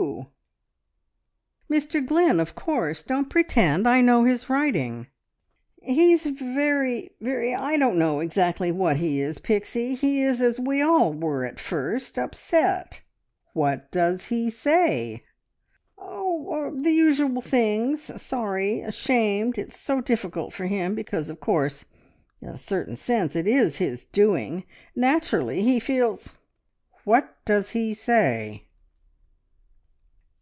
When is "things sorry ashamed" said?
17.42-19.58